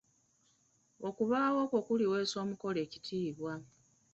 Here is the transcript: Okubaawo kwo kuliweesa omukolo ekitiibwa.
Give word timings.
Okubaawo 1.07 1.61
kwo 1.71 1.79
kuliweesa 1.85 2.35
omukolo 2.43 2.77
ekitiibwa. 2.85 3.53